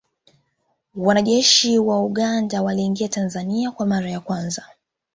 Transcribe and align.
Wanajeshi 0.95 1.79
wa 1.79 2.01
Uganda 2.05 2.61
waliingia 2.61 3.07
Tanzania 3.07 3.71
kwa 3.71 3.85
mara 3.85 4.09
ya 4.09 4.19
kwanza 4.19 4.65